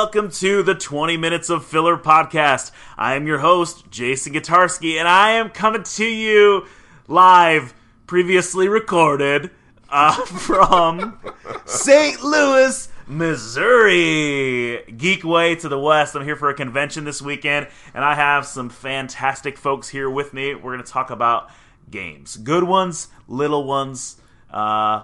[0.00, 2.70] welcome to the 20 Minutes of Filler podcast.
[2.96, 6.64] I am your host, Jason Kotarski, and I am coming to you
[7.06, 7.74] live,
[8.06, 9.50] previously recorded,
[9.90, 11.20] uh, from
[11.66, 12.22] St.
[12.22, 14.82] Louis, Missouri.
[14.88, 16.16] Geekway to the West.
[16.16, 20.32] I'm here for a convention this weekend, and I have some fantastic folks here with
[20.32, 20.54] me.
[20.54, 21.50] We're going to talk about
[21.90, 24.16] games good ones, little ones,
[24.50, 25.02] uh,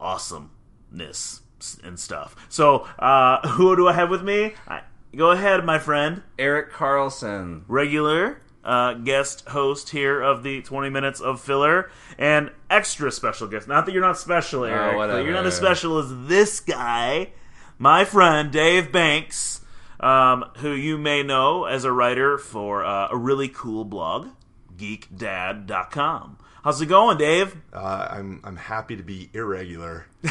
[0.00, 1.42] awesomeness
[1.82, 2.36] and stuff.
[2.48, 4.54] So, uh, who do I have with me?
[4.68, 4.82] I,
[5.14, 6.22] go ahead, my friend.
[6.38, 7.64] Eric Carlson.
[7.68, 13.68] Regular uh, guest host here of the 20 minutes of filler and extra special guest.
[13.68, 17.32] Not that you're not special, Eric, but you're not as special as this guy,
[17.78, 19.62] my friend Dave Banks,
[19.98, 24.28] um, who you may know as a writer for uh, a really cool blog,
[24.76, 26.38] geekdad.com.
[26.62, 27.56] How's it going, Dave?
[27.72, 30.04] Uh, I'm I'm happy to be irregular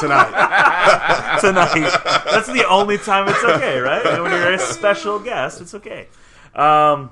[0.00, 1.38] tonight.
[1.40, 1.90] Tonight.
[2.24, 4.04] That's the only time it's okay, right?
[4.20, 6.08] When you're a special guest, it's okay.
[6.54, 7.10] Um,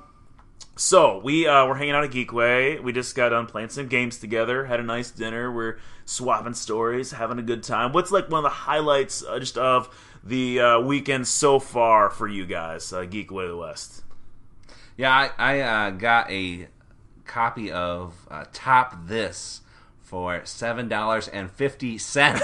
[0.75, 2.81] so we uh, we're hanging out at Geekway.
[2.81, 4.65] We just got done playing some games together.
[4.65, 5.51] Had a nice dinner.
[5.51, 7.91] We're swapping stories, having a good time.
[7.91, 9.89] What's like one of the highlights uh, just of
[10.23, 14.03] the uh, weekend so far for you guys, uh, Geekway West?
[14.95, 16.67] Yeah, I, I uh, got a
[17.25, 19.61] copy of uh, Top This
[20.01, 22.43] for seven dollars and fifty cents,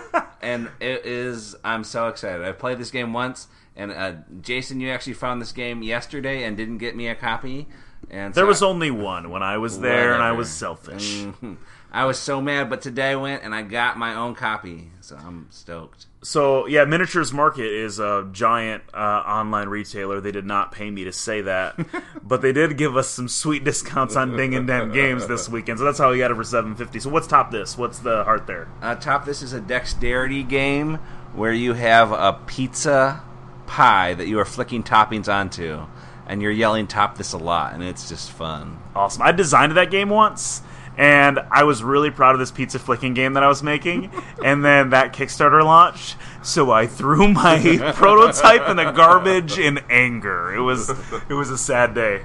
[0.42, 1.54] and it is.
[1.64, 2.44] I'm so excited.
[2.44, 6.56] I played this game once, and uh, Jason, you actually found this game yesterday and
[6.56, 7.66] didn't get me a copy.
[8.10, 11.22] And There so was only one when I was there, and I was selfish.
[11.24, 11.56] Mhm.
[11.96, 15.16] I was so mad, but today I went and I got my own copy, so
[15.16, 16.04] I'm stoked.
[16.20, 20.20] So yeah, Miniatures Market is a giant uh, online retailer.
[20.20, 21.74] They did not pay me to say that,
[22.22, 25.78] but they did give us some sweet discounts on Ding and Dent games this weekend.
[25.78, 27.00] So that's how we got it for seven fifty.
[27.00, 27.78] So what's top this?
[27.78, 28.68] What's the heart there?
[28.82, 30.96] Uh, top this is a dexterity game
[31.32, 33.22] where you have a pizza
[33.66, 35.86] pie that you are flicking toppings onto,
[36.26, 38.78] and you're yelling "top this" a lot, and it's just fun.
[38.94, 39.22] Awesome.
[39.22, 40.60] I designed that game once,
[40.96, 44.10] and I was really proud of this pizza flicking game that I was making.
[44.44, 50.54] And then that Kickstarter launched, so I threw my prototype in the garbage in anger.
[50.54, 50.90] It was
[51.28, 52.24] it was a sad day.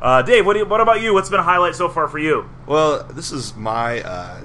[0.00, 1.14] Uh, Dave, what do you, what about you?
[1.14, 2.48] What's been a highlight so far for you?
[2.66, 4.44] well, this is my uh,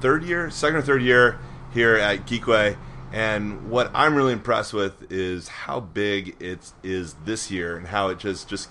[0.00, 1.38] third year, second or third year
[1.72, 2.76] here at Geekway,
[3.12, 8.08] and what I'm really impressed with is how big it is this year, and how
[8.08, 8.68] it just just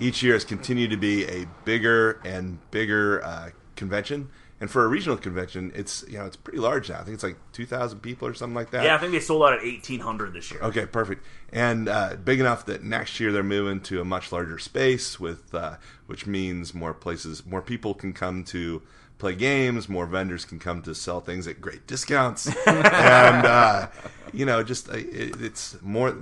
[0.00, 4.30] each year has continued to be a bigger and bigger uh, convention.
[4.58, 6.96] And for a regional convention, it's you know it's pretty large now.
[6.96, 8.84] I think it's like 2,000 people or something like that.
[8.84, 10.62] Yeah, I think they sold out at eighteen hundred this year.
[10.62, 11.26] Okay, perfect.
[11.52, 15.54] And uh, big enough that next year they're moving to a much larger space, with
[15.54, 15.76] uh,
[16.06, 18.80] which means more places, more people can come to
[19.18, 23.88] play games, more vendors can come to sell things at great discounts, and uh,
[24.32, 26.16] you know, just uh, it, it's more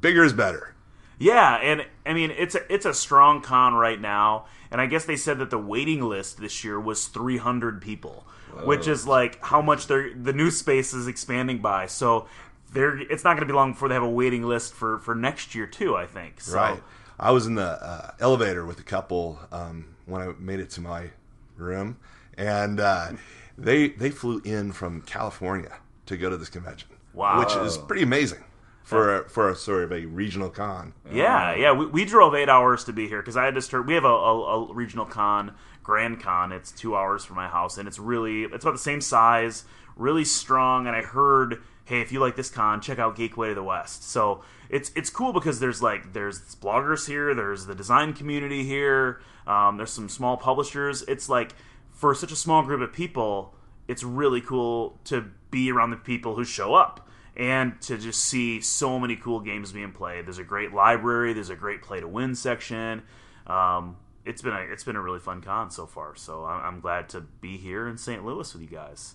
[0.00, 0.74] bigger is better.
[1.18, 5.04] Yeah, and I mean it's a it's a strong con right now, and I guess
[5.04, 8.26] they said that the waiting list this year was 300 people,
[8.64, 11.86] which is like how much the new space is expanding by.
[11.86, 12.26] So
[12.72, 15.14] they're it's not going to be long before they have a waiting list for for
[15.14, 15.96] next year too.
[15.96, 16.40] I think.
[16.40, 16.82] So, Right.
[17.18, 20.80] I was in the uh, elevator with a couple um, when I made it to
[20.80, 21.10] my
[21.56, 21.98] room,
[22.36, 23.12] and uh,
[23.56, 26.88] they they flew in from California to go to this convention.
[27.12, 27.38] Wow.
[27.38, 28.42] which is pretty amazing
[28.84, 30.92] for a, for a sort of a regional con.
[31.10, 31.72] Yeah, yeah.
[31.72, 33.86] We, we drove eight hours to be here because I had to start.
[33.86, 36.52] We have a, a, a regional con, Grand Con.
[36.52, 39.64] It's two hours from my house, and it's really it's about the same size,
[39.96, 40.86] really strong.
[40.86, 44.04] And I heard, hey, if you like this con, check out Geekway to the West.
[44.08, 49.22] So it's it's cool because there's like there's bloggers here, there's the design community here,
[49.46, 51.02] um, there's some small publishers.
[51.08, 51.54] It's like
[51.90, 53.54] for such a small group of people,
[53.88, 57.03] it's really cool to be around the people who show up
[57.36, 60.26] and to just see so many cool games being played.
[60.26, 61.32] There's a great library.
[61.32, 63.02] There's a great play to win section.
[63.46, 66.14] Um, it's been a it's been a really fun con so far.
[66.16, 68.24] So I'm, I'm glad to be here in St.
[68.24, 69.14] Louis with you guys.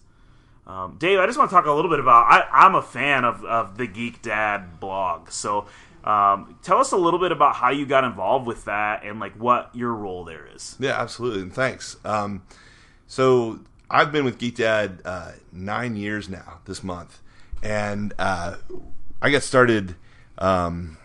[0.68, 2.26] Um, Dave, I just want to talk a little bit about.
[2.30, 5.32] I, I'm a fan of, of the Geek Dad blog.
[5.32, 5.66] So
[6.04, 9.34] um, tell us a little bit about how you got involved with that and like
[9.34, 10.76] what your role there is.
[10.80, 11.98] Yeah, absolutely, and thanks.
[12.06, 12.44] Um,
[13.08, 17.20] so I've been with Geek Dad uh, nine years now this month,
[17.64, 18.56] and uh,
[19.22, 19.96] I got started.
[20.38, 20.98] Um,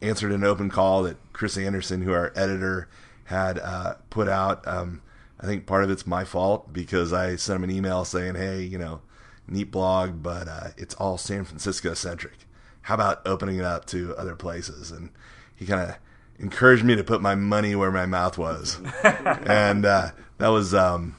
[0.00, 2.88] answered an open call that Chris Anderson, who our editor,
[3.24, 4.66] had uh, put out.
[4.66, 5.02] Um,
[5.40, 8.62] I think part of it's my fault because I sent him an email saying, "Hey,
[8.62, 9.00] you know,
[9.46, 12.46] neat blog, but uh, it's all San Francisco centric.
[12.82, 15.10] How about opening it up to other places?" And
[15.54, 15.96] he kind of
[16.38, 21.16] encouraged me to put my money where my mouth was, and uh, that was um,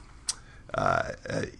[0.74, 1.54] uh, it,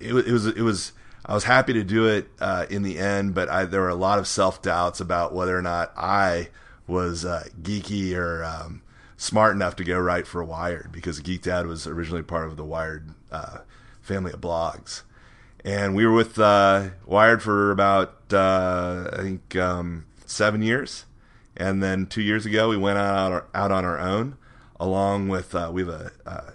[0.00, 0.92] it was it was.
[1.28, 3.96] I was happy to do it uh, in the end, but I, there were a
[3.96, 6.50] lot of self doubts about whether or not I
[6.86, 8.82] was uh, geeky or um,
[9.16, 12.64] smart enough to go write for Wired because Geek Dad was originally part of the
[12.64, 13.58] Wired uh,
[14.00, 15.02] family of blogs,
[15.64, 21.06] and we were with uh, Wired for about uh, I think um, seven years,
[21.56, 24.36] and then two years ago we went out out on our own,
[24.78, 26.54] along with uh, we have a,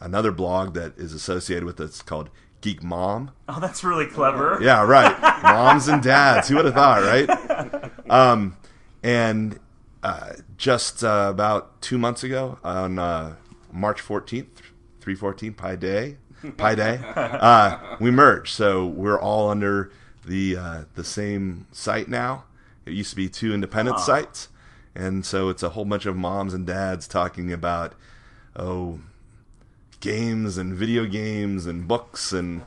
[0.00, 2.28] another blog that is associated with us called
[2.64, 3.30] Geek Mom.
[3.46, 4.58] Oh, that's really clever.
[4.62, 5.42] Yeah, right.
[5.42, 6.48] Moms and dads.
[6.48, 7.90] Who would have thought, right?
[8.08, 8.56] Um,
[9.02, 9.58] and
[10.02, 13.36] uh, just uh, about two months ago, on uh,
[13.70, 14.46] March 14th,
[15.00, 16.16] 314 Pi Day,
[16.56, 18.54] Pi Day, uh, we merged.
[18.54, 19.90] So we're all under
[20.24, 22.44] the uh, the same site now.
[22.86, 24.48] It used to be two independent sites,
[24.94, 27.94] and so it's a whole bunch of moms and dads talking about
[28.56, 29.00] oh
[30.00, 32.62] games and video games and books and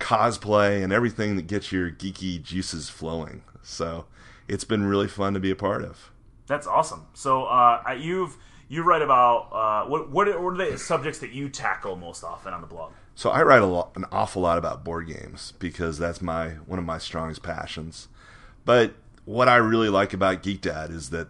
[0.00, 3.42] cosplay and everything that gets your geeky juices flowing.
[3.62, 4.06] So
[4.48, 6.10] it's been really fun to be a part of.
[6.46, 7.06] That's awesome.
[7.14, 8.36] So uh, you've
[8.68, 12.24] you write about uh, what what are, what are the subjects that you tackle most
[12.24, 12.92] often on the blog?
[13.14, 16.78] So I write a lot, an awful lot about board games because that's my one
[16.78, 18.08] of my strongest passions.
[18.64, 18.94] But
[19.24, 21.28] what I really like about Geek Dad is that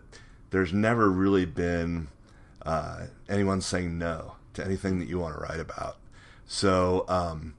[0.50, 2.08] there's never really been
[2.64, 5.96] uh, anyone saying no to anything that you want to write about.
[6.46, 7.54] So um,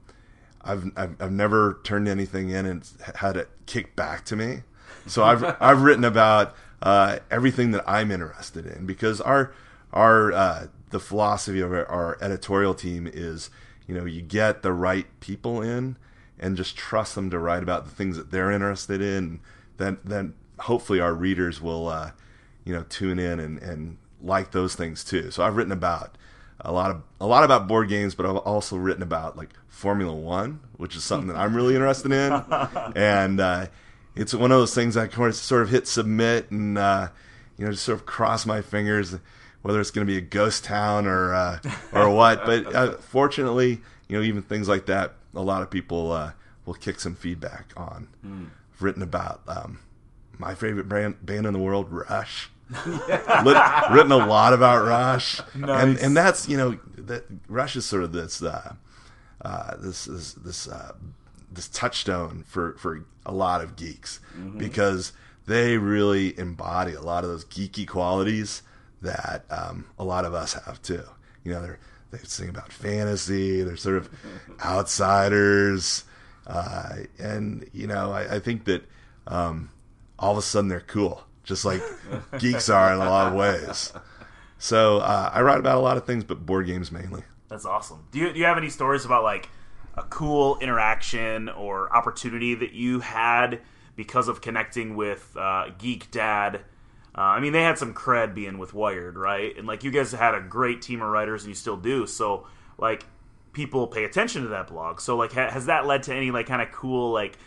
[0.62, 4.62] I've, I've I've never turned anything in and had it kicked back to me.
[5.06, 9.52] So I've I've written about uh, everything that I'm interested in because our
[9.92, 13.50] our uh, the philosophy of our, our editorial team is
[13.86, 15.96] you know you get the right people in
[16.38, 19.40] and just trust them to write about the things that they're interested in.
[19.76, 22.12] Then then hopefully our readers will uh,
[22.64, 25.30] you know tune in and, and like those things too.
[25.30, 26.16] So I've written about
[26.60, 30.14] a lot of a lot about board games, but I've also written about like Formula
[30.14, 32.32] One, which is something that I'm really interested in,
[32.96, 33.66] and uh,
[34.16, 37.08] it's one of those things I sort of hit submit and uh,
[37.56, 39.16] you know just sort of cross my fingers
[39.62, 41.58] whether it's going to be a ghost town or uh,
[41.92, 42.44] or what.
[42.46, 46.32] But uh, fortunately, you know even things like that, a lot of people uh,
[46.64, 48.08] will kick some feedback on.
[48.74, 49.80] I've written about um,
[50.38, 52.50] my favorite band, band in the world, Rush.
[52.86, 53.56] Lit,
[53.90, 55.82] written a lot about Rush, Nice.
[55.84, 58.74] and and that's you know that Rush is sort of this uh,
[59.42, 60.92] uh, this this this uh,
[61.50, 64.20] this touchstone for for a lot of geeks
[64.56, 65.12] because
[65.46, 68.62] they really embody a lot of those geeky qualities
[69.00, 71.02] that um, a lot of us have too.
[71.44, 71.78] You know, they're
[72.10, 73.62] they sing about fantasy.
[73.62, 74.10] They're sort of
[74.64, 76.04] outsiders,
[76.46, 78.82] uh, and you know, I, I think that
[79.26, 79.70] um,
[80.18, 81.82] all of a sudden they're cool, just like
[82.38, 83.92] geeks are in a lot of ways.
[84.58, 87.22] So uh, I write about a lot of things, but board games mainly.
[87.48, 88.04] That's awesome.
[88.12, 89.48] Do you do you have any stories about like
[89.96, 93.60] a cool interaction or opportunity that you had
[93.96, 96.56] because of connecting with uh, Geek Dad?
[97.16, 99.56] Uh, I mean, they had some cred being with Wired, right?
[99.56, 102.06] And like you guys had a great team of writers, and you still do.
[102.06, 102.46] So
[102.76, 103.06] like
[103.52, 105.00] people pay attention to that blog.
[105.00, 107.38] So like ha- has that led to any like kind of cool like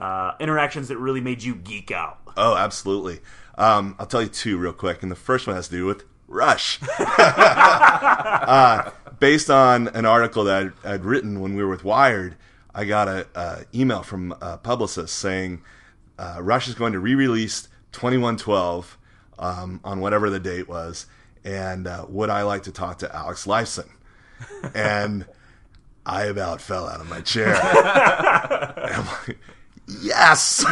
[0.00, 2.18] uh, interactions that really made you geek out?
[2.36, 3.20] Oh, absolutely.
[3.56, 6.04] Um, I'll tell you two real quick, and the first one has to do with
[6.26, 6.78] Rush.
[6.98, 12.36] uh, based on an article that I'd, I'd written when we were with Wired,
[12.74, 15.62] I got a, a email from a publicist saying
[16.18, 18.96] uh, Rush is going to re-release 2112
[19.38, 21.06] um, on whatever the date was,
[21.44, 23.88] and uh, would I like to talk to Alex Lifeson?
[24.74, 25.26] And
[26.06, 27.54] I about fell out of my chair.
[29.90, 30.64] And I'm like, yes.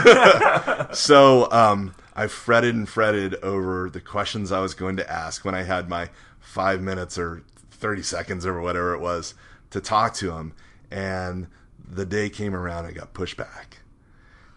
[0.98, 5.54] so um, I fretted and fretted over the questions I was going to ask when
[5.54, 6.10] I had my
[6.40, 9.34] five minutes or 30 seconds or whatever it was
[9.70, 10.54] to talk to him.
[10.90, 11.46] And
[11.86, 13.78] the day came around, I got pushed back.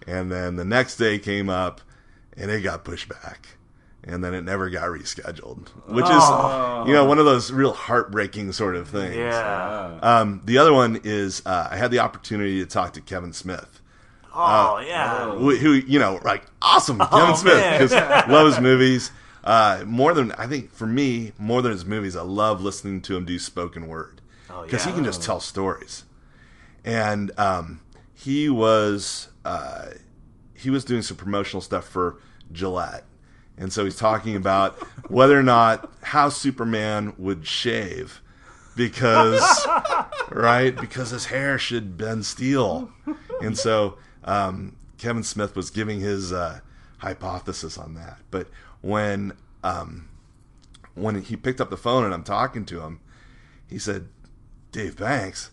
[0.07, 1.81] And then the next day came up
[2.35, 3.49] and it got pushed back.
[4.03, 8.51] And then it never got rescheduled, which is, you know, one of those real heartbreaking
[8.53, 9.15] sort of things.
[9.15, 9.99] Yeah.
[10.01, 13.79] Um, the other one is uh, I had the opportunity to talk to Kevin Smith,
[14.33, 15.31] Oh yeah.
[15.35, 17.81] who, who you know, like awesome Kevin Smith man.
[17.81, 17.91] because
[18.29, 19.11] love his movies.
[19.43, 23.17] Uh, more than I think for me, more than his movies, I love listening to
[23.17, 24.91] him do spoken word Oh, because yeah.
[24.91, 26.03] he can just tell stories.
[26.85, 27.81] And um,
[28.13, 29.87] he was uh,
[30.53, 32.17] he was doing some promotional stuff for
[32.51, 33.03] Gillette,
[33.57, 34.75] and so he's talking about
[35.09, 38.21] whether or not how Superman would shave
[38.75, 39.67] because
[40.29, 42.91] right because his hair should bend steel,
[43.41, 46.59] and so um, Kevin Smith was giving his uh,
[46.99, 48.19] hypothesis on that.
[48.29, 48.47] But
[48.81, 50.09] when um,
[50.95, 52.99] when he picked up the phone and I'm talking to him,
[53.67, 54.09] he said,
[54.71, 55.51] "Dave Banks,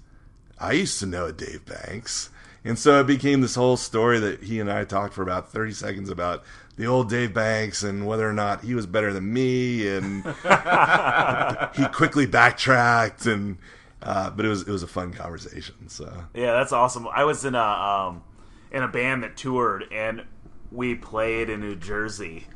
[0.59, 2.31] I used to know Dave Banks."
[2.65, 5.73] And so it became this whole story that he and I talked for about 30
[5.73, 6.45] seconds about
[6.77, 9.89] the old Dave Banks and whether or not he was better than me.
[9.89, 10.25] And
[11.75, 13.27] he quickly backtracked.
[13.27, 13.59] And,
[14.03, 15.89] uh, but it was, it was a fun conversation.
[15.89, 17.07] So, Yeah, that's awesome.
[17.09, 18.23] I was in a um,
[18.71, 20.25] in a band that toured, and
[20.71, 22.47] we played in New Jersey,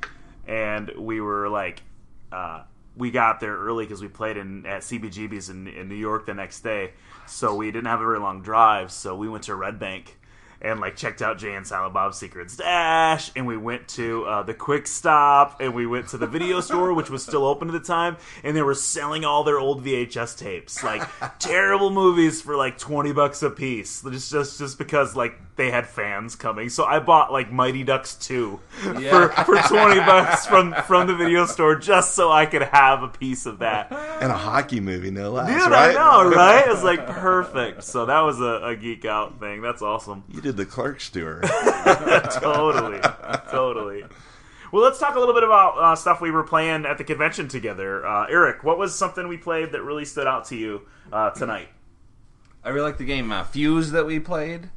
[0.47, 1.83] and we were like,
[2.31, 2.62] uh,
[2.97, 6.35] we got there early because we played in at CBGB's in, in New York the
[6.35, 6.92] next day,
[7.26, 8.92] so we didn't have a very long drive.
[8.92, 10.19] So we went to Red Bank
[10.62, 14.42] and like checked out Jay and Silent Bob's Secret Stash, and we went to uh,
[14.42, 17.73] the Quick Stop, and we went to the video store, which was still open at
[17.73, 21.02] the time, and they were selling all their old VHS tapes, like
[21.38, 25.87] terrible movies for like twenty bucks a piece, just just just because like they had
[25.87, 26.69] fans coming.
[26.71, 31.45] So I bought like Mighty Ducks two for, for twenty bucks from from the video
[31.47, 33.92] store, just so I could have a piece of that.
[33.92, 35.49] and a hockey movie, no less.
[35.49, 35.90] Dude, right?
[35.90, 36.66] I know, right?
[36.66, 37.83] It was like perfect.
[37.85, 39.61] So that was a, a geek out thing.
[39.61, 40.25] That's awesome.
[40.28, 41.40] You did the Clerks tour.
[42.40, 43.00] totally,
[43.50, 44.04] totally.
[44.73, 47.49] Well, let's talk a little bit about uh, stuff we were playing at the convention
[47.49, 48.06] together.
[48.06, 50.82] Uh, Eric, what was something we played that really stood out to you
[51.12, 51.68] uh, tonight?
[52.64, 54.71] I really like the game uh, Fuse that we played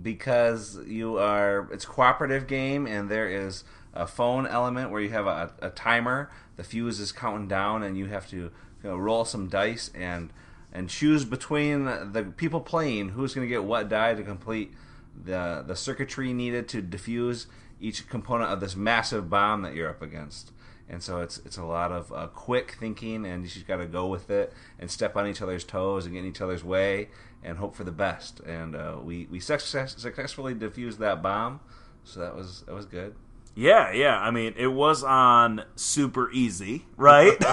[0.00, 5.10] because you are it's a cooperative game and there is a phone element where you
[5.10, 6.30] have a, a timer.
[6.56, 8.50] The fuse is counting down and you have to you
[8.82, 10.32] know, roll some dice and
[10.74, 14.74] and choose between the people playing who's going to get what die to complete
[15.16, 17.46] the the circuitry needed to defuse
[17.80, 20.50] each component of this massive bomb that you're up against.
[20.88, 23.86] And so it's it's a lot of uh, quick thinking, and you just got to
[23.86, 27.08] go with it and step on each other's toes and get in each other's way
[27.42, 28.40] and hope for the best.
[28.40, 31.60] And uh, we we success, successfully defused that bomb,
[32.02, 33.14] so that was that was good.
[33.56, 34.18] Yeah, yeah.
[34.18, 37.36] I mean, it was on super easy, right?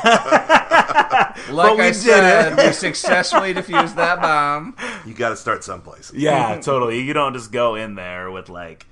[1.49, 4.75] Like we I said, we successfully defused that bomb.
[5.05, 6.11] you got to start someplace.
[6.13, 7.01] yeah, totally.
[7.01, 8.85] You don't just go in there with like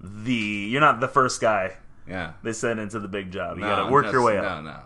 [0.00, 0.32] the.
[0.34, 1.74] You're not the first guy
[2.06, 3.56] Yeah, they send into the big job.
[3.56, 4.64] You No, got to work your way up.
[4.64, 4.78] No, no.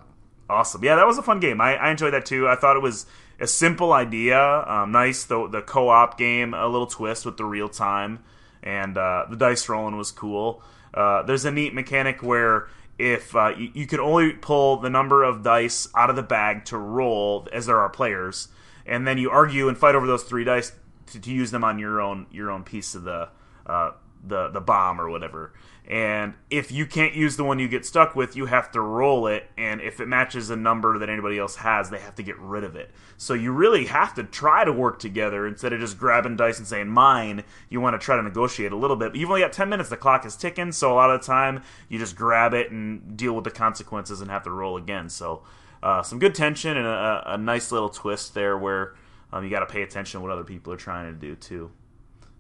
[0.49, 0.83] Awesome.
[0.83, 1.61] Yeah, that was a fun game.
[1.61, 2.49] I, I enjoyed that too.
[2.49, 3.07] I thought it was
[3.39, 4.41] a simple idea.
[4.67, 8.21] Um, nice, the, the co op game, a little twist with the real time,
[8.63, 10.63] and uh, the dice rolling was cool.
[10.93, 12.69] Uh, there's a neat mechanic where
[12.99, 16.65] if uh, you, you can only pull the number of dice out of the bag
[16.67, 18.49] to roll as there are players,
[18.85, 20.73] and then you argue and fight over those three dice
[21.07, 23.29] to, to use them on your own your own piece of the
[23.67, 23.93] uh,
[24.27, 25.53] the the bomb or whatever.
[25.91, 29.27] And if you can't use the one you get stuck with, you have to roll
[29.27, 29.50] it.
[29.59, 32.62] And if it matches a number that anybody else has, they have to get rid
[32.62, 32.93] of it.
[33.17, 36.67] So you really have to try to work together instead of just grabbing dice and
[36.67, 37.43] saying mine.
[37.69, 39.11] You want to try to negotiate a little bit.
[39.11, 39.89] But you've only got 10 minutes.
[39.89, 40.71] The clock is ticking.
[40.71, 44.21] So a lot of the time, you just grab it and deal with the consequences
[44.21, 45.09] and have to roll again.
[45.09, 45.43] So
[45.83, 48.95] uh, some good tension and a, a nice little twist there where
[49.33, 51.73] um, you got to pay attention to what other people are trying to do too.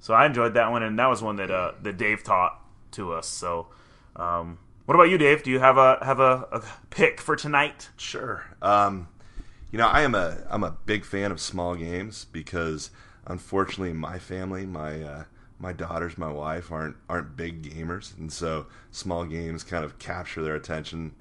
[0.00, 2.58] So I enjoyed that one, and that was one that uh, that Dave taught
[2.92, 3.28] to us.
[3.28, 3.68] So,
[4.16, 5.42] um, what about you, Dave?
[5.42, 7.90] Do you have a have a, a pick for tonight?
[7.96, 8.44] Sure.
[8.62, 9.08] Um,
[9.70, 12.90] you know, I am a I'm a big fan of small games because
[13.26, 15.24] unfortunately, my family, my uh,
[15.58, 20.42] my daughters, my wife aren't aren't big gamers, and so small games kind of capture
[20.42, 21.12] their attention.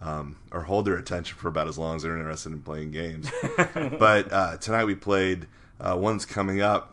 [0.00, 3.30] Um, or hold their attention for about as long as they're interested in playing games.
[4.00, 5.46] but uh, tonight we played
[5.80, 6.91] uh, one's coming up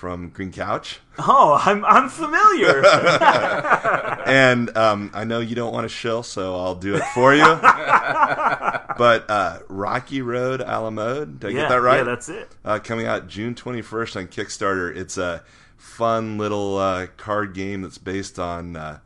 [0.00, 2.82] from Green Couch, Oh, I'm I'm familiar.
[4.26, 7.44] and um, I know you don't want to shill, so I'll do it for you.
[7.44, 11.96] but uh, Rocky Road a la mode, did I yeah, get that right?
[11.98, 12.48] Yeah, that's it.
[12.64, 14.96] uh, coming out June 21st on Kickstarter.
[14.96, 15.44] It's a
[15.76, 19.00] fun little uh, card game that's based on uh,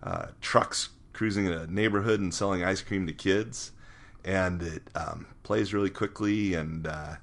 [0.00, 3.72] uh, trucks cruising in a neighborhood and selling ice cream to kids,
[4.24, 6.54] and it um, plays really quickly.
[6.54, 7.16] And uh,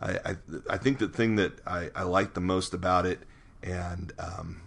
[0.00, 0.36] I, I,
[0.70, 3.20] I think the thing that I, I like the most about it,
[3.62, 4.62] and um,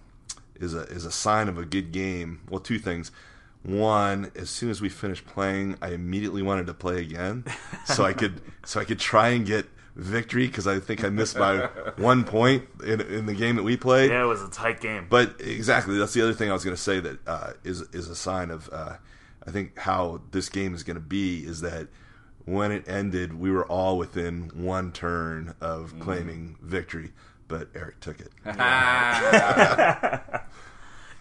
[0.60, 2.42] is a is a sign of a good game.
[2.50, 3.12] Well, two things.
[3.64, 7.44] One, as soon as we finished playing, I immediately wanted to play again,
[7.86, 11.38] so I could so I could try and get victory because I think I missed
[11.38, 11.58] by
[11.98, 14.12] one point in, in the game that we played.
[14.12, 15.08] Yeah, it was a tight game.
[15.10, 18.08] But exactly, that's the other thing I was going to say that uh, is is
[18.08, 18.96] a sign of uh,
[19.46, 21.88] I think how this game is going to be is that
[22.46, 27.12] when it ended, we were all within one turn of claiming victory,
[27.48, 28.32] but Eric took it.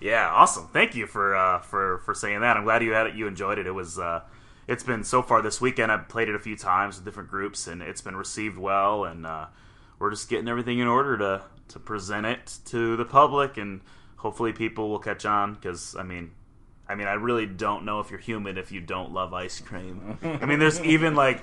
[0.01, 0.69] Yeah, awesome.
[0.69, 2.57] Thank you for uh, for for saying that.
[2.57, 3.15] I'm glad you had it.
[3.15, 3.67] You enjoyed it.
[3.67, 3.99] It was.
[3.99, 4.23] Uh,
[4.69, 5.91] it's been so far this weekend.
[5.91, 9.05] I've played it a few times with different groups, and it's been received well.
[9.05, 9.47] And uh,
[9.99, 13.81] we're just getting everything in order to to present it to the public, and
[14.17, 15.55] hopefully people will catch on.
[15.55, 16.31] Because I mean,
[16.89, 20.19] I mean, I really don't know if you're human if you don't love ice cream.
[20.23, 21.43] I mean, there's even like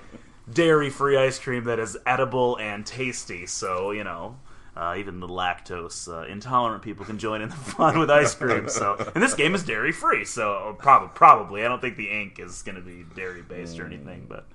[0.51, 3.45] dairy free ice cream that is edible and tasty.
[3.45, 4.37] So you know.
[4.77, 8.67] Uh, even the lactose uh, intolerant people can join in the fun with ice cream.
[8.67, 10.25] So, and this game is dairy free.
[10.25, 13.85] So, probably, probably, I don't think the ink is going to be dairy based or
[13.85, 14.25] anything.
[14.27, 14.45] But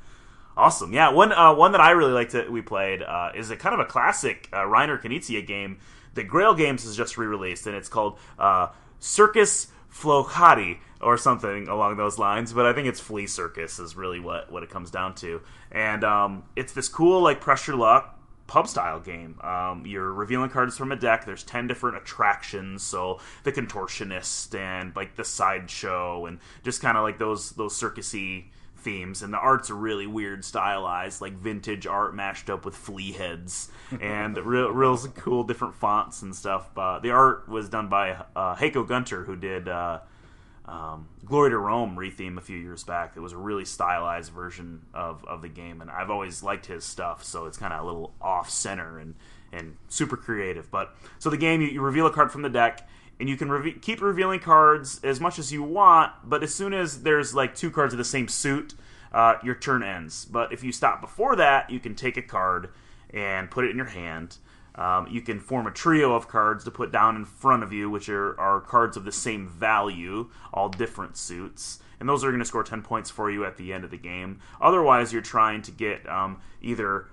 [0.58, 1.08] awesome, yeah.
[1.08, 3.80] One uh, one that I really liked that we played uh, is a kind of
[3.80, 5.78] a classic uh, Reiner Knizia game
[6.12, 8.66] that Grail Games has just re released, and it's called uh,
[8.98, 12.52] Circus Flohcati or something along those lines.
[12.52, 16.04] But I think it's Flea Circus is really what what it comes down to, and
[16.04, 18.16] um, it's this cool like pressure luck
[18.46, 19.38] pub style game.
[19.42, 21.24] Um, you're revealing cards from a deck.
[21.24, 27.04] There's ten different attractions, so the contortionist and like the sideshow and just kind of
[27.04, 28.46] like those those circusy
[28.80, 29.22] themes.
[29.22, 33.70] And the art's really weird, stylized, like vintage art mashed up with flea heads
[34.00, 36.76] and real real cool different fonts and stuff.
[36.76, 39.68] Uh, the art was done by uh, Heiko Günther, who did.
[39.68, 40.00] Uh,
[40.66, 43.14] um, Glory to Rome retheme a few years back.
[43.16, 46.84] It was a really stylized version of, of the game, and I've always liked his
[46.84, 47.24] stuff.
[47.24, 49.14] So it's kind of a little off center and
[49.52, 50.70] and super creative.
[50.70, 52.88] But so the game, you, you reveal a card from the deck,
[53.20, 56.12] and you can reve- keep revealing cards as much as you want.
[56.24, 58.74] But as soon as there's like two cards of the same suit,
[59.12, 60.24] uh, your turn ends.
[60.24, 62.70] But if you stop before that, you can take a card
[63.10, 64.38] and put it in your hand.
[64.74, 67.90] Um, you can form a trio of cards to put down in front of you,
[67.90, 71.80] which are, are cards of the same value, all different suits.
[71.98, 73.98] And those are going to score 10 points for you at the end of the
[73.98, 74.40] game.
[74.60, 77.08] Otherwise, you're trying to get um, either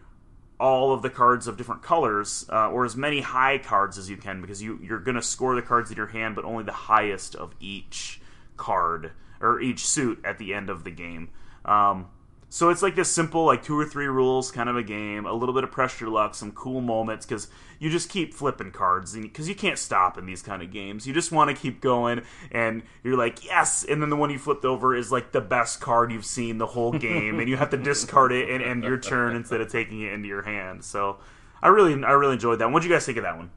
[0.60, 4.18] all of the cards of different colors uh, or as many high cards as you
[4.18, 6.72] can because you, you're going to score the cards in your hand, but only the
[6.72, 8.20] highest of each
[8.56, 11.30] card or each suit at the end of the game.
[11.64, 12.08] Um,
[12.50, 15.34] so it's like this simple, like two or three rules kind of a game, a
[15.34, 19.50] little bit of pressure luck, some cool moments because you just keep flipping cards because
[19.50, 21.06] you can't stop in these kind of games.
[21.06, 22.22] You just want to keep going,
[22.52, 25.82] and you're like, yes, and then the one you flipped over is like the best
[25.82, 28.98] card you've seen the whole game, and you have to discard it and end your
[28.98, 30.86] turn instead of taking it into your hand.
[30.86, 31.18] So
[31.62, 32.72] I really, I really enjoyed that.
[32.72, 33.52] What do you guys think of that one?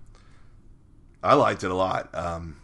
[1.23, 2.13] I liked it a lot.
[2.15, 2.57] Um,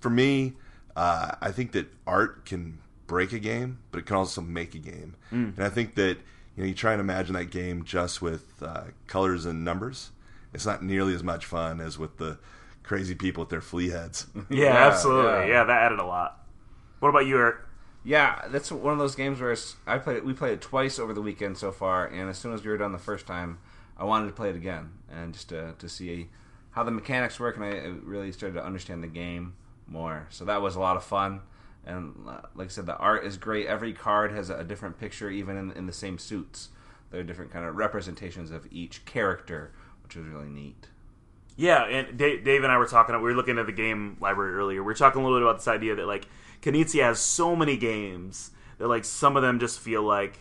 [0.00, 0.54] for me,
[0.94, 4.78] uh, I think that art can break a game, but it can also make a
[4.78, 5.16] game.
[5.32, 5.56] Mm.
[5.56, 6.18] And I think that
[6.54, 10.12] you know you try and imagine that game just with uh, colors and numbers.
[10.54, 12.38] It's not nearly as much fun as with the
[12.84, 14.26] crazy people with their flea heads.
[14.34, 15.30] yeah, yeah, absolutely.
[15.30, 15.46] Yeah.
[15.46, 15.64] yeah.
[15.64, 16.46] that added a lot.
[17.00, 17.56] What about you, Eric?
[18.04, 20.24] Yeah, that's one of those games where I played.
[20.24, 22.78] We played it twice over the weekend so far, and as soon as we were
[22.78, 23.58] done the first time,
[23.96, 26.28] I wanted to play it again and just to to see
[26.72, 27.70] how the mechanics work, and I
[28.04, 29.54] really started to understand the game
[29.86, 30.26] more.
[30.30, 31.40] So that was a lot of fun
[31.88, 33.66] and uh, like I said, the art is great.
[33.66, 36.68] Every card has a different picture, even in, in the same suits.
[37.10, 39.72] There are different kind of representations of each character,
[40.02, 40.88] which is really neat.
[41.56, 43.14] Yeah, and Dave, Dave, and I were talking.
[43.14, 44.82] About we were looking at the game library earlier.
[44.82, 46.28] We were talking a little bit about this idea that like
[46.62, 50.38] Knizia has so many games that like some of them just feel like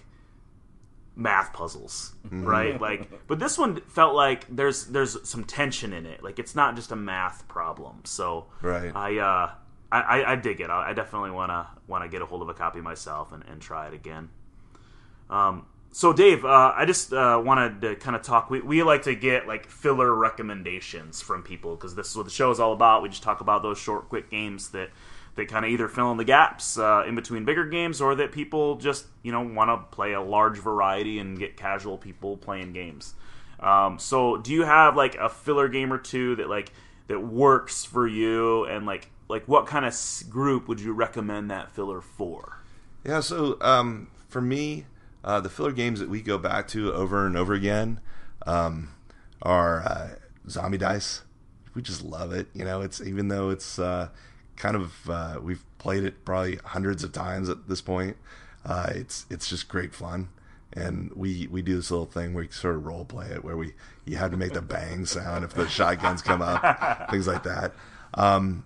[1.15, 2.45] math puzzles, mm-hmm.
[2.45, 2.79] right?
[2.79, 6.23] like, but this one felt like there's there's some tension in it.
[6.23, 8.01] Like it's not just a math problem.
[8.03, 9.51] So right, I uh,
[9.91, 10.69] I, I, I dig it.
[10.69, 13.87] I, I definitely want to get a hold of a copy myself and, and try
[13.87, 14.29] it again.
[15.29, 18.49] Um, so Dave, uh, I just uh, wanted to kind of talk.
[18.49, 22.31] We, we like to get like filler recommendations from people because this is what the
[22.31, 23.01] show is all about.
[23.01, 24.89] We just talk about those short, quick games that
[25.35, 28.31] that kind of either fill in the gaps uh, in between bigger games or that
[28.31, 32.73] people just you know want to play a large variety and get casual people playing
[32.73, 33.13] games.
[33.59, 36.71] Um, so do you have like a filler game or two that like
[37.07, 39.93] that works for you and like like what kind of
[40.29, 42.59] group would you recommend that filler for?
[43.03, 44.85] Yeah, so um, for me,
[45.23, 47.99] uh, the filler games that we go back to over and over again
[48.45, 48.89] um,
[49.41, 50.09] are uh,
[50.49, 51.21] Zombie Dice.
[51.73, 52.47] We just love it.
[52.53, 54.09] You know, it's even though it's uh,
[54.55, 58.17] kind of uh, we've played it probably hundreds of times at this point.
[58.65, 60.29] Uh, it's it's just great fun
[60.73, 63.55] and we we do this little thing where we sort of role play it where
[63.55, 63.73] we
[64.05, 67.73] you have to make the bang sound if the shotguns come up things like that
[68.13, 68.63] um,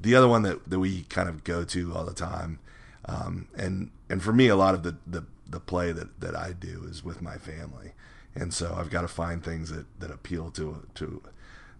[0.00, 2.58] the other one that, that we kind of go to all the time,
[3.06, 6.52] um, and and for me, a lot of the, the, the play that, that I
[6.52, 7.92] do is with my family,
[8.34, 11.22] and so I've got to find things that, that appeal to to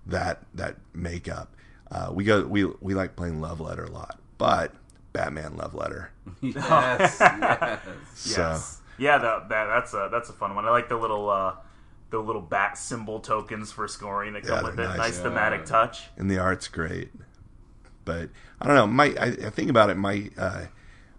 [0.06, 1.54] that that makeup.
[1.90, 4.72] Uh, we go we we like playing Love Letter a lot, but
[5.12, 6.10] Batman Love Letter.
[6.40, 7.80] yes, yes,
[8.14, 8.80] so, yes.
[8.96, 10.64] Yeah, that, that that's a that's a fun one.
[10.64, 11.54] I like the little uh,
[12.10, 14.84] the little bat symbol tokens for scoring that come yeah, with it.
[14.84, 15.22] Nice, nice yeah.
[15.24, 16.04] thematic touch.
[16.16, 17.10] And the art's great.
[18.04, 18.86] But I don't know.
[18.86, 19.96] My I, I think about it.
[19.96, 20.66] My uh,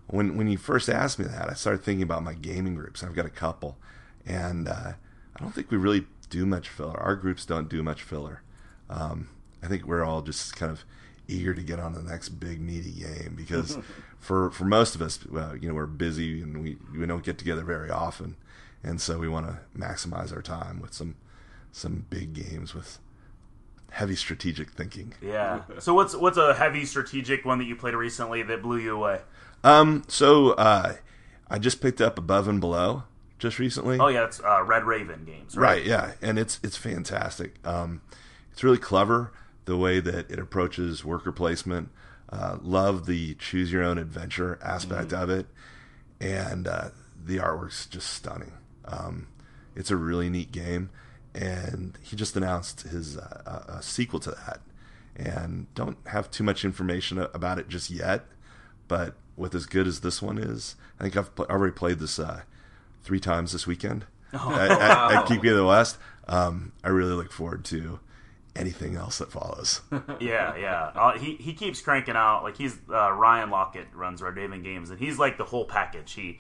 [0.08, 3.04] when when you first asked me that, I started thinking about my gaming groups.
[3.04, 3.78] I've got a couple,
[4.26, 4.94] and uh,
[5.36, 7.00] I don't think we really do much filler.
[7.00, 8.42] Our groups don't do much filler.
[8.90, 9.30] Um,
[9.64, 10.86] I think we're all just kind of
[11.28, 13.78] eager to get on to the next big meaty game because
[14.20, 17.38] for for most of us, well, you know, we're busy and we we don't get
[17.38, 18.36] together very often,
[18.84, 21.16] and so we want to maximize our time with some
[21.72, 23.00] some big games with
[23.96, 25.14] heavy strategic thinking.
[25.22, 25.62] Yeah.
[25.80, 29.22] So what's what's a heavy strategic one that you played recently that blew you away?
[29.64, 30.96] Um, so uh,
[31.50, 33.04] I just picked up Above and Below
[33.40, 33.98] just recently.
[33.98, 35.78] Oh yeah, it's uh, Red Raven games, right?
[35.78, 37.56] Right, yeah, and it's it's fantastic.
[37.66, 38.02] Um,
[38.52, 39.32] it's really clever
[39.64, 41.90] the way that it approaches worker placement.
[42.30, 45.48] Uh, love the choose your own adventure aspect of it,
[46.20, 46.90] and uh,
[47.24, 48.52] the artwork's just stunning.
[48.84, 49.28] Um,
[49.74, 50.90] it's a really neat game,
[51.36, 54.62] and he just announced his uh, a sequel to that,
[55.16, 58.26] and don't have too much information about it just yet.
[58.88, 62.20] But with as good as this one is, I think I've pl- already played this
[62.20, 62.42] uh,
[63.04, 65.98] three times this weekend at, at, at Geek the West.
[66.28, 68.00] Um, I really look forward to
[68.56, 69.82] anything else that follows.
[70.20, 70.92] Yeah, yeah.
[70.96, 74.90] Uh, he he keeps cranking out like he's uh, Ryan Laukat runs Red Raven Games,
[74.90, 76.14] and he's like the whole package.
[76.14, 76.40] He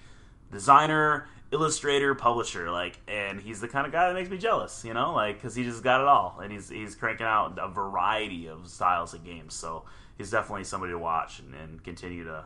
[0.51, 4.93] designer, illustrator, publisher, like, and he's the kind of guy that makes me jealous, you
[4.93, 8.47] know, like because he just got it all, and he's he's cranking out a variety
[8.47, 9.53] of styles of games.
[9.53, 9.85] So
[10.17, 12.45] he's definitely somebody to watch and, and continue to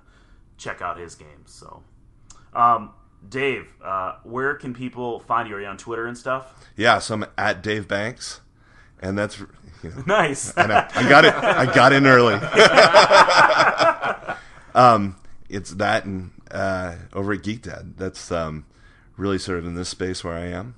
[0.57, 1.51] check out his games.
[1.51, 1.83] So,
[2.53, 2.91] um,
[3.27, 5.55] Dave, uh, where can people find you?
[5.55, 6.67] Are you on Twitter and stuff?
[6.75, 8.41] yeah, so I'm at Dave Banks,
[9.01, 10.53] and that's you know, Nice.
[10.57, 11.33] I, know, I got it.
[11.33, 12.33] I got in early.
[14.75, 15.15] um,
[15.49, 17.95] it's that and uh, over at Geek Dad.
[17.97, 18.65] That's um,
[19.17, 20.75] really sort of in this space where I am.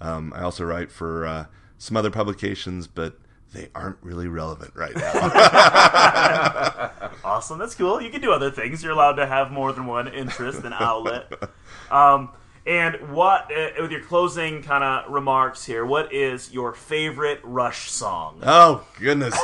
[0.00, 1.46] Um, I also write for uh,
[1.78, 3.18] some other publications, but
[3.54, 6.92] they aren't really relevant right now.
[7.24, 7.58] Awesome.
[7.58, 8.00] That's cool.
[8.00, 8.84] You can do other things.
[8.84, 11.32] You're allowed to have more than one interest and outlet.
[11.90, 12.30] Um,
[12.66, 17.90] and what, uh, with your closing kind of remarks here, what is your favorite Rush
[17.90, 18.40] song?
[18.42, 19.38] oh goodness,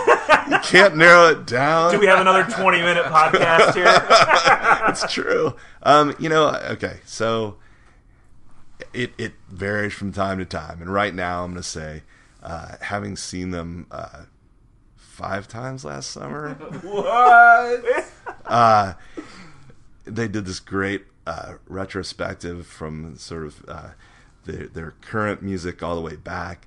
[0.51, 1.93] you can't narrow it down.
[1.93, 3.85] Do we have another 20 minute podcast here?
[4.89, 5.55] it's true.
[5.83, 7.57] Um, you know, okay, so
[8.93, 12.03] it it varies from time to time, and right now I'm going to say,
[12.43, 14.25] uh, having seen them uh,
[14.97, 17.85] five times last summer, What?
[18.47, 18.95] uh,
[20.05, 23.89] they did this great uh, retrospective from sort of uh,
[24.45, 26.67] their their current music all the way back.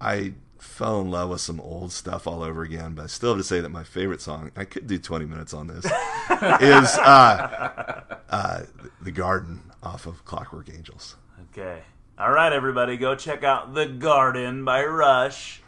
[0.00, 3.38] I fell in love with some old stuff all over again, but I still have
[3.38, 5.84] to say that my favorite song, I could do 20 minutes on this,
[6.60, 8.62] is uh, uh,
[9.00, 11.16] The Garden off of Clockwork Angels.
[11.50, 11.82] Okay.
[12.18, 15.62] All right, everybody, go check out The Garden by Rush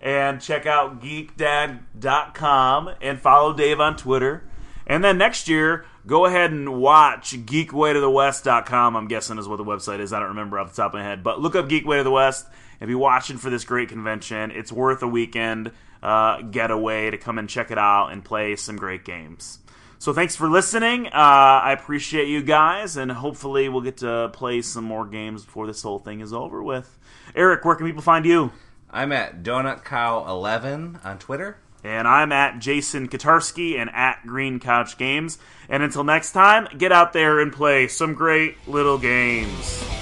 [0.00, 4.44] and check out geekdad.com and follow Dave on Twitter.
[4.86, 10.00] And then next year, go ahead and watch geekwaytothewest.com, I'm guessing is what the website
[10.00, 10.12] is.
[10.12, 11.24] I don't remember off the top of my head.
[11.24, 12.46] But look up Geek Way to the West
[12.80, 14.50] and be watching for this great convention.
[14.52, 15.72] It's worth a weekend
[16.02, 19.58] uh, getaway to come and check it out and play some great games.
[19.98, 21.06] So thanks for listening.
[21.06, 25.66] Uh, I appreciate you guys, and hopefully we'll get to play some more games before
[25.66, 26.96] this whole thing is over with.
[27.34, 28.52] Eric, where can people find you?
[28.90, 31.58] I'm at Donut Cow 11 on Twitter.
[31.86, 35.38] And I'm at Jason Kotarski and at Green Couch Games.
[35.68, 39.95] And until next time, get out there and play some great little games.